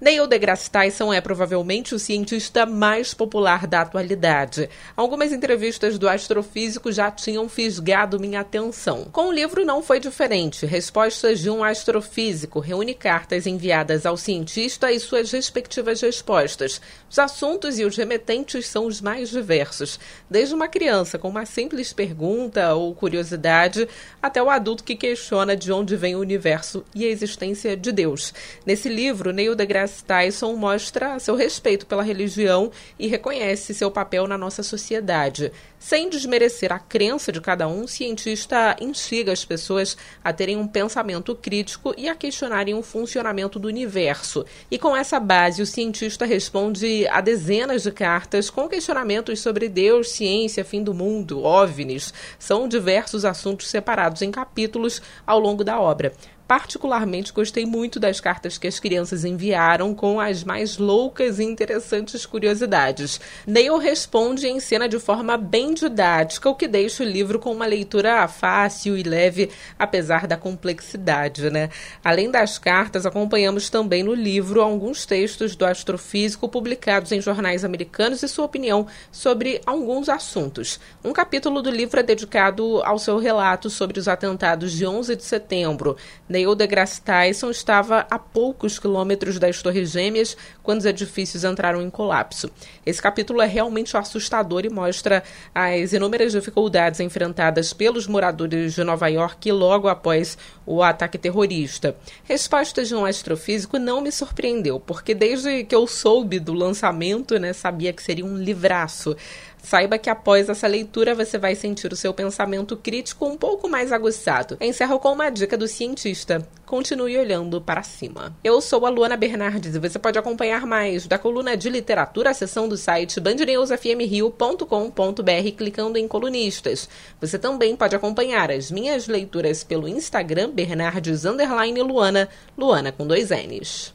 Neil 0.00 0.28
deGrasse 0.28 0.70
Tyson 0.70 1.12
é 1.12 1.20
provavelmente 1.20 1.92
o 1.92 1.98
cientista 1.98 2.64
mais 2.64 3.12
popular 3.12 3.66
da 3.66 3.80
atualidade. 3.80 4.70
Algumas 4.96 5.32
entrevistas 5.32 5.98
do 5.98 6.08
astrofísico 6.08 6.92
já 6.92 7.10
tinham 7.10 7.48
fisgado 7.48 8.20
minha 8.20 8.38
atenção. 8.38 9.06
Com 9.10 9.26
o 9.26 9.32
livro 9.32 9.64
não 9.64 9.82
foi 9.82 9.98
diferente. 9.98 10.64
Respostas 10.64 11.40
de 11.40 11.50
um 11.50 11.64
astrofísico 11.64 12.60
reúne 12.60 12.94
cartas 12.94 13.44
enviadas 13.44 14.06
ao 14.06 14.16
cientista 14.16 14.92
e 14.92 15.00
suas 15.00 15.32
respectivas 15.32 16.00
respostas. 16.00 16.80
Os 17.10 17.18
assuntos 17.18 17.76
e 17.80 17.84
os 17.84 17.96
remetentes 17.96 18.68
são 18.68 18.86
os 18.86 19.00
mais 19.00 19.28
diversos, 19.30 19.98
desde 20.30 20.54
uma 20.54 20.68
criança 20.68 21.18
com 21.18 21.28
uma 21.28 21.44
simples 21.44 21.92
pergunta 21.92 22.72
ou 22.72 22.94
curiosidade 22.94 23.88
até 24.22 24.40
o 24.40 24.48
adulto 24.48 24.84
que 24.84 24.94
questiona 24.94 25.56
de 25.56 25.72
onde 25.72 25.96
vem 25.96 26.14
o 26.14 26.20
universo 26.20 26.84
e 26.94 27.04
a 27.04 27.08
existência 27.08 27.76
de 27.76 27.90
Deus. 27.90 28.32
Nesse 28.64 28.88
livro, 28.88 29.32
Neil 29.32 29.56
deGrasse 29.56 29.87
Tyson 30.06 30.54
mostra 30.54 31.18
seu 31.18 31.34
respeito 31.34 31.86
pela 31.86 32.02
religião 32.02 32.70
e 32.98 33.06
reconhece 33.06 33.74
seu 33.74 33.90
papel 33.90 34.26
na 34.26 34.38
nossa 34.38 34.62
sociedade. 34.62 35.52
Sem 35.78 36.08
desmerecer 36.08 36.72
a 36.72 36.78
crença 36.78 37.30
de 37.30 37.40
cada 37.40 37.68
um, 37.68 37.84
o 37.84 37.88
cientista 37.88 38.76
instiga 38.80 39.32
as 39.32 39.44
pessoas 39.44 39.96
a 40.24 40.32
terem 40.32 40.56
um 40.56 40.66
pensamento 40.66 41.34
crítico 41.34 41.94
e 41.96 42.08
a 42.08 42.14
questionarem 42.14 42.74
o 42.74 42.82
funcionamento 42.82 43.58
do 43.58 43.68
universo. 43.68 44.44
E 44.70 44.78
com 44.78 44.96
essa 44.96 45.20
base, 45.20 45.62
o 45.62 45.66
cientista 45.66 46.24
responde 46.24 47.06
a 47.08 47.20
dezenas 47.20 47.84
de 47.84 47.92
cartas 47.92 48.50
com 48.50 48.68
questionamentos 48.68 49.40
sobre 49.40 49.68
Deus, 49.68 50.10
ciência, 50.10 50.64
fim 50.64 50.82
do 50.82 50.92
mundo, 50.92 51.44
OVNIs. 51.44 52.12
São 52.38 52.66
diversos 52.66 53.24
assuntos 53.24 53.68
separados 53.68 54.22
em 54.22 54.30
capítulos 54.30 55.00
ao 55.26 55.38
longo 55.38 55.62
da 55.62 55.80
obra. 55.80 56.12
Particularmente 56.48 57.30
gostei 57.30 57.66
muito 57.66 58.00
das 58.00 58.20
cartas 58.20 58.56
que 58.56 58.66
as 58.66 58.80
crianças 58.80 59.22
enviaram 59.22 59.94
com 59.94 60.18
as 60.18 60.42
mais 60.42 60.78
loucas 60.78 61.38
e 61.38 61.44
interessantes 61.44 62.24
curiosidades. 62.24 63.20
Neil 63.46 63.76
responde 63.76 64.48
em 64.48 64.58
cena 64.58 64.88
de 64.88 64.98
forma 64.98 65.36
bem 65.36 65.74
didática, 65.74 66.48
o 66.48 66.54
que 66.54 66.66
deixa 66.66 67.04
o 67.04 67.06
livro 67.06 67.38
com 67.38 67.52
uma 67.52 67.66
leitura 67.66 68.26
fácil 68.26 68.96
e 68.96 69.02
leve, 69.02 69.50
apesar 69.78 70.26
da 70.26 70.38
complexidade, 70.38 71.50
né? 71.50 71.68
Além 72.02 72.30
das 72.30 72.56
cartas, 72.56 73.04
acompanhamos 73.04 73.68
também 73.68 74.02
no 74.02 74.14
livro 74.14 74.62
alguns 74.62 75.04
textos 75.04 75.54
do 75.54 75.66
astrofísico 75.66 76.48
publicados 76.48 77.12
em 77.12 77.20
jornais 77.20 77.62
americanos 77.62 78.22
e 78.22 78.28
sua 78.28 78.46
opinião 78.46 78.86
sobre 79.12 79.60
alguns 79.66 80.08
assuntos. 80.08 80.80
Um 81.04 81.12
capítulo 81.12 81.60
do 81.60 81.70
livro 81.70 82.00
é 82.00 82.02
dedicado 82.02 82.82
ao 82.84 82.98
seu 82.98 83.18
relato 83.18 83.68
sobre 83.68 84.00
os 84.00 84.08
atentados 84.08 84.72
de 84.72 84.86
11 84.86 85.14
de 85.14 85.24
setembro. 85.24 85.94
Neil 86.26 86.37
deGrasse 86.54 87.00
Tyson 87.00 87.50
estava 87.50 88.06
a 88.10 88.18
poucos 88.18 88.78
quilômetros 88.78 89.38
das 89.38 89.62
Torres 89.62 89.90
Gêmeas 89.90 90.36
quando 90.62 90.80
os 90.80 90.86
edifícios 90.86 91.44
entraram 91.44 91.80
em 91.80 91.90
colapso. 91.90 92.50
Esse 92.84 93.00
capítulo 93.00 93.40
é 93.40 93.46
realmente 93.46 93.96
assustador 93.96 94.64
e 94.64 94.70
mostra 94.70 95.22
as 95.54 95.92
inúmeras 95.92 96.32
dificuldades 96.32 97.00
enfrentadas 97.00 97.72
pelos 97.72 98.06
moradores 98.06 98.74
de 98.74 98.84
Nova 98.84 99.08
York 99.08 99.50
logo 99.52 99.88
após 99.88 100.36
o 100.66 100.82
ataque 100.82 101.18
terrorista. 101.18 101.96
Respostas 102.24 102.88
de 102.88 102.94
um 102.94 103.04
astrofísico 103.04 103.78
não 103.78 104.00
me 104.00 104.12
surpreendeu, 104.12 104.78
porque 104.78 105.14
desde 105.14 105.64
que 105.64 105.74
eu 105.74 105.86
soube 105.86 106.38
do 106.38 106.52
lançamento, 106.52 107.38
né, 107.38 107.52
sabia 107.52 107.92
que 107.92 108.02
seria 108.02 108.24
um 108.24 108.36
livraço. 108.36 109.16
Saiba 109.62 109.98
que 109.98 110.08
após 110.08 110.48
essa 110.48 110.66
leitura 110.66 111.14
você 111.14 111.36
vai 111.36 111.54
sentir 111.54 111.92
o 111.92 111.96
seu 111.96 112.14
pensamento 112.14 112.76
crítico 112.76 113.26
um 113.26 113.36
pouco 113.36 113.68
mais 113.68 113.92
aguçado. 113.92 114.56
Encerro 114.60 114.98
com 114.98 115.12
uma 115.12 115.30
dica 115.30 115.56
do 115.56 115.66
cientista. 115.66 116.27
Continue 116.66 117.16
olhando 117.16 117.60
para 117.60 117.82
cima. 117.82 118.36
Eu 118.44 118.60
sou 118.60 118.84
a 118.84 118.90
Luana 118.90 119.16
Bernardes 119.16 119.74
e 119.74 119.78
você 119.78 119.98
pode 119.98 120.18
acompanhar 120.18 120.66
mais 120.66 121.06
da 121.06 121.18
coluna 121.18 121.56
de 121.56 121.70
literatura, 121.70 122.30
a 122.30 122.34
seção 122.34 122.68
do 122.68 122.76
site 122.76 123.20
bandnewsfmrio.com.br 123.20 125.56
clicando 125.56 125.96
em 125.96 126.06
colunistas. 126.06 126.88
Você 127.20 127.38
também 127.38 127.74
pode 127.74 127.96
acompanhar 127.96 128.50
as 128.50 128.70
minhas 128.70 129.08
leituras 129.08 129.64
pelo 129.64 129.88
Instagram 129.88 130.50
Bernardes 130.50 131.24
Luana, 131.24 132.28
Luana 132.56 132.92
com 132.92 133.06
dois 133.06 133.30
N's. 133.30 133.94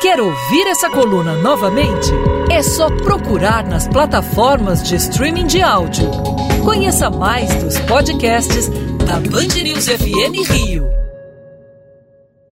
Quer 0.00 0.20
ouvir 0.20 0.66
essa 0.66 0.90
coluna 0.90 1.36
novamente? 1.36 2.10
É 2.50 2.62
só 2.62 2.88
procurar 2.88 3.66
nas 3.66 3.88
plataformas 3.88 4.82
de 4.82 4.96
streaming 4.96 5.46
de 5.46 5.62
áudio. 5.62 6.10
Conheça 6.62 7.08
mais 7.08 7.54
dos 7.62 7.78
podcasts 7.80 8.68
da 9.06 9.20
Band 9.20 9.62
News 9.62 9.86
FM 9.86 10.50
Rio. 10.50 11.05